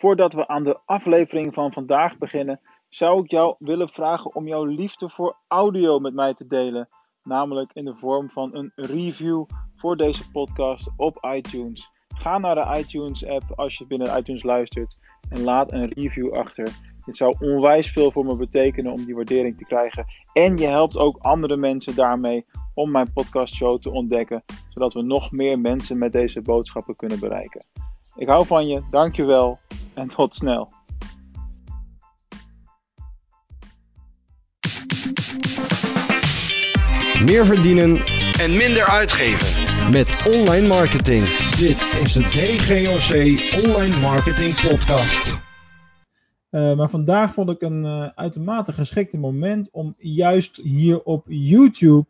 [0.00, 4.64] Voordat we aan de aflevering van vandaag beginnen, zou ik jou willen vragen om jouw
[4.64, 6.88] liefde voor audio met mij te delen.
[7.22, 9.44] Namelijk in de vorm van een review
[9.76, 11.92] voor deze podcast op iTunes.
[12.08, 14.98] Ga naar de iTunes-app als je binnen iTunes luistert
[15.28, 16.70] en laat een review achter.
[17.04, 20.06] Dit zou onwijs veel voor me betekenen om die waardering te krijgen.
[20.32, 25.32] En je helpt ook andere mensen daarmee om mijn podcastshow te ontdekken, zodat we nog
[25.32, 27.64] meer mensen met deze boodschappen kunnen bereiken.
[28.16, 29.58] Ik hou van je, dankjewel
[29.98, 30.72] en tot snel.
[37.24, 37.96] Meer verdienen
[38.40, 39.66] en minder uitgeven.
[39.92, 41.24] met online marketing.
[41.56, 43.12] Dit is de DGOC
[43.64, 45.26] Online Marketing Podcast.
[46.50, 52.06] Uh, maar vandaag vond ik een uh, uitermate geschikte moment om juist hier op YouTube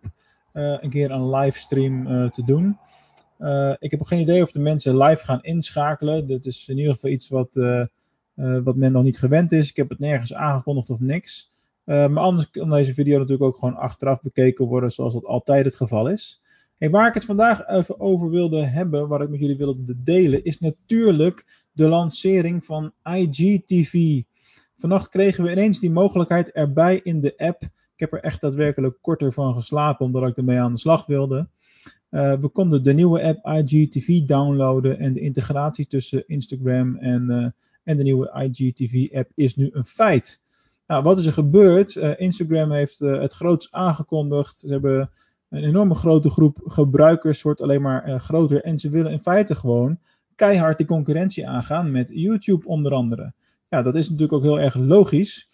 [0.52, 2.78] uh, een keer een livestream te doen.
[3.78, 6.26] Ik heb geen idee of de mensen live gaan inschakelen.
[6.26, 7.54] Dat is in ieder geval iets wat,
[8.64, 9.68] wat men nog niet gewend is.
[9.68, 11.50] Ik heb het nergens aangekondigd of niks.
[11.84, 15.76] maar anders kan deze video natuurlijk ook gewoon achteraf bekeken worden, zoals dat altijd het
[15.76, 16.42] geval is.
[16.78, 20.58] Waar ik het vandaag even over wilde hebben, waar ik met jullie wilde delen, is
[20.58, 24.22] natuurlijk de lancering van IGTV.
[24.76, 27.62] Vannacht kregen we ineens die mogelijkheid erbij in de app.
[27.62, 31.48] Ik heb er echt daadwerkelijk korter van geslapen, omdat ik ermee aan de slag wilde.
[32.10, 37.46] Uh, we konden de nieuwe app IGTV downloaden en de integratie tussen Instagram en, uh,
[37.82, 40.42] en de nieuwe IGTV-app is nu een feit.
[40.86, 41.94] Nou, wat is er gebeurd?
[41.94, 44.58] Uh, Instagram heeft het groots aangekondigd.
[44.58, 45.10] Ze hebben
[45.48, 48.62] een enorme grote groep gebruikers, wordt alleen maar groter.
[48.62, 49.98] En ze willen in feite gewoon
[50.34, 53.32] keihard die concurrentie aangaan met YouTube onder andere.
[53.68, 55.48] Ja, dat is natuurlijk ook heel erg logisch.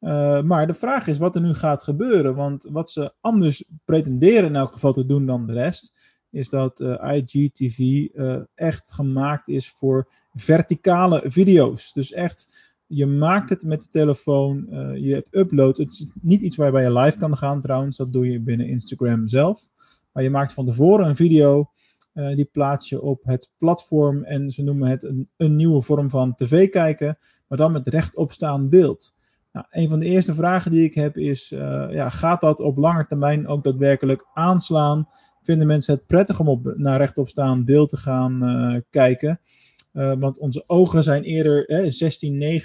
[0.00, 2.34] Uh, maar de vraag is wat er nu gaat gebeuren.
[2.34, 6.80] Want wat ze anders pretenderen in elk geval te doen dan de rest, is dat
[6.80, 11.92] uh, IGTV uh, echt gemaakt is voor verticale video's.
[11.92, 15.76] Dus echt, je maakt het met de telefoon, je hebt upload.
[15.76, 19.28] Het is niet iets waarbij je live kan gaan trouwens, dat doe je binnen Instagram
[19.28, 19.68] zelf.
[20.12, 21.70] Maar je maakt van tevoren een video,
[22.12, 26.34] die plaats je op het platform en ze noemen het een, een nieuwe vorm van
[26.34, 27.18] tv kijken
[27.50, 29.14] maar dan met rechtopstaand beeld.
[29.52, 32.76] Nou, een van de eerste vragen die ik heb is, uh, ja, gaat dat op
[32.76, 35.06] lange termijn ook daadwerkelijk aanslaan?
[35.42, 39.40] Vinden mensen het prettig om op, naar rechtopstaand beeld te gaan uh, kijken?
[39.92, 41.64] Uh, want onze ogen zijn eerder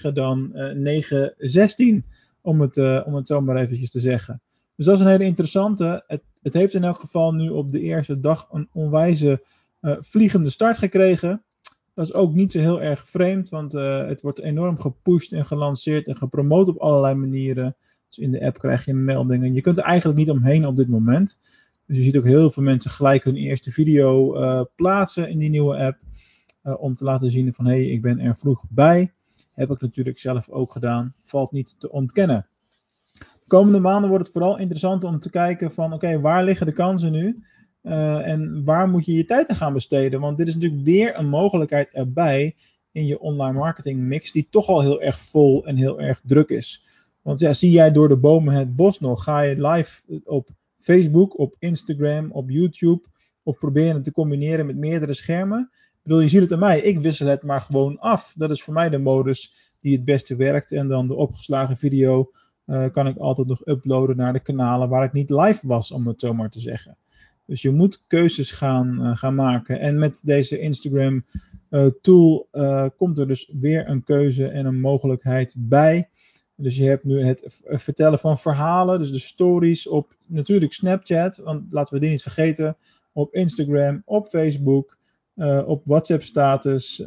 [0.09, 2.07] 16-9 dan 9-16,
[2.41, 4.41] om, het, om het zo maar eventjes te zeggen.
[4.75, 6.03] Dus dat is een hele interessante.
[6.07, 9.43] Het, het heeft in elk geval nu op de eerste dag een onwijze
[9.99, 11.43] vliegende start gekregen.
[11.95, 15.45] Dat is ook niet zo heel erg vreemd, want uh, het wordt enorm gepusht en
[15.45, 17.75] gelanceerd en gepromoot op allerlei manieren.
[18.07, 19.53] Dus in de app krijg je meldingen.
[19.53, 21.37] Je kunt er eigenlijk niet omheen op dit moment.
[21.87, 25.49] Dus je ziet ook heel veel mensen gelijk hun eerste video uh, plaatsen in die
[25.49, 25.97] nieuwe app.
[26.63, 29.13] Uh, om te laten zien van hé, hey, ik ben er vroeg bij.
[29.51, 31.13] Heb ik natuurlijk zelf ook gedaan.
[31.23, 32.47] Valt niet te ontkennen.
[33.13, 36.71] De komende maanden wordt het vooral interessant om te kijken van oké, waar liggen de
[36.71, 37.43] kansen nu?
[37.85, 40.19] Uh, en waar moet je je tijd aan gaan besteden?
[40.19, 42.55] Want dit is natuurlijk weer een mogelijkheid erbij
[42.91, 46.49] in je online marketing mix, die toch al heel erg vol en heel erg druk
[46.49, 46.83] is.
[47.21, 49.23] Want ja, zie jij door de bomen het bos nog?
[49.23, 53.03] Ga je live op Facebook, op Instagram, op YouTube,
[53.43, 55.69] of probeer je het te combineren met meerdere schermen?
[55.71, 58.33] Ik bedoel, je ziet het aan mij, ik wissel het maar gewoon af.
[58.35, 60.71] Dat is voor mij de modus die het beste werkt.
[60.71, 62.31] En dan de opgeslagen video
[62.65, 66.07] uh, kan ik altijd nog uploaden naar de kanalen waar ik niet live was, om
[66.07, 66.97] het zo maar te zeggen.
[67.45, 69.79] Dus je moet keuzes gaan, uh, gaan maken.
[69.79, 71.25] En met deze Instagram
[71.69, 76.09] uh, tool uh, komt er dus weer een keuze en een mogelijkheid bij.
[76.55, 81.73] Dus je hebt nu het vertellen van verhalen, dus de stories op natuurlijk Snapchat, want
[81.73, 82.77] laten we die niet vergeten,
[83.13, 84.97] op Instagram, op Facebook,
[85.65, 87.03] op WhatsApp status,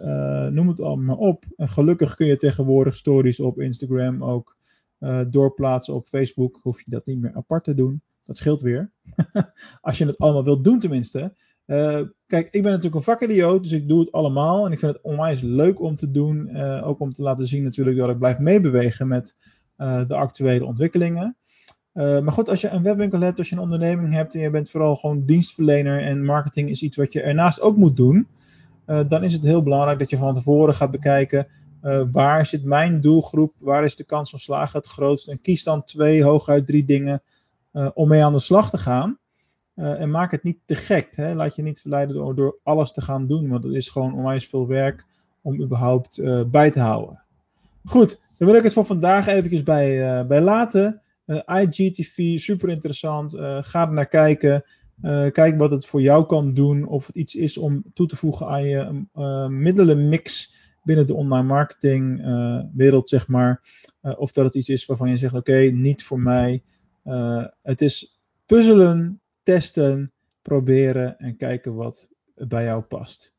[0.50, 1.44] noem het allemaal op.
[1.56, 4.56] En gelukkig kun je tegenwoordig stories op Instagram ook
[5.28, 8.02] doorplaatsen op Facebook, hoef je dat niet meer apart te doen.
[8.28, 8.92] Dat scheelt weer.
[9.80, 11.34] Als je het allemaal wilt doen tenminste.
[11.66, 14.66] Uh, kijk, ik ben natuurlijk een vakidioot, dus ik doe het allemaal.
[14.66, 16.48] En ik vind het onwijs leuk om te doen.
[16.52, 19.36] Uh, ook om te laten zien natuurlijk dat ik blijf meebewegen met
[19.78, 21.36] uh, de actuele ontwikkelingen.
[21.92, 24.70] maar goed, als je een webwinkel hebt, als je een onderneming hebt en je bent
[24.70, 28.28] vooral gewoon dienstverlener en marketing is iets wat je ernaast ook moet doen.
[28.84, 31.46] dan is het heel belangrijk dat je van tevoren gaat bekijken
[32.10, 35.28] waar zit mijn doelgroep, waar is de kans van slagen het grootst.
[35.28, 37.22] En kies dan twee, hooguit drie dingen
[37.72, 39.18] uh, om mee aan de slag te gaan.
[39.74, 41.16] Uh, en maak het niet te gek.
[41.16, 41.34] Hè?
[41.34, 43.48] Laat je niet verleiden door, alles te gaan doen.
[43.48, 45.04] Want het is gewoon onwijs veel werk
[45.42, 47.22] om überhaupt uh, bij te houden.
[47.84, 51.02] Goed, dan wil ik het voor vandaag eventjes bij, bij laten.
[51.46, 53.36] IGTV, super interessant.
[53.60, 54.64] ga er naar kijken.
[55.30, 56.86] kijk wat het voor jou kan doen.
[56.86, 59.04] Of het iets is om toe te voegen aan je
[59.48, 63.62] middelenmix binnen de online marketing uh, wereld, zeg maar.
[64.00, 66.62] Of dat het iets is waarvan je zegt, oké, niet voor mij.
[67.08, 70.12] Eh, het is puzzelen, testen,
[70.42, 73.36] proberen en kijken wat bij jou past.